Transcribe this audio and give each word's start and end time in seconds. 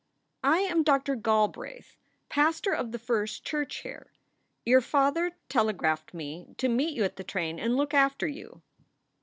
"I 0.43 0.61
am 0.61 0.81
Doctor 0.81 1.13
Galbraith, 1.15 1.95
pastor 2.27 2.73
of 2.73 2.91
the 2.91 2.97
First 2.97 3.43
Church, 3.45 3.81
here. 3.83 4.11
Your 4.65 4.81
father 4.81 5.33
telegraphed 5.47 6.15
me 6.15 6.55
to 6.57 6.67
meet 6.67 6.97
you 6.97 7.03
at 7.03 7.17
the 7.17 7.23
train 7.23 7.59
and 7.59 7.77
look 7.77 7.93
after 7.93 8.25
you." 8.25 8.63